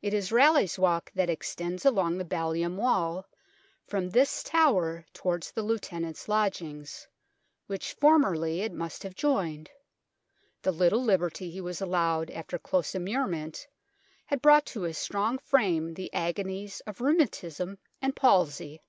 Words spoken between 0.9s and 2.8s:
that extends along the ballium